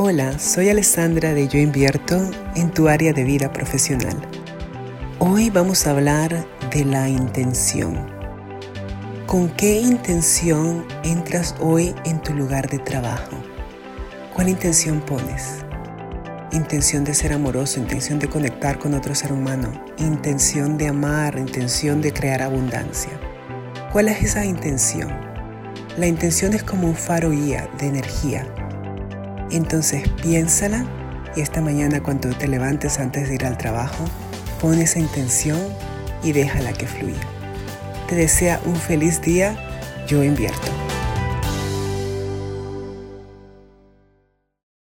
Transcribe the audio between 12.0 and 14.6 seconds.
en tu lugar de trabajo? ¿Cuál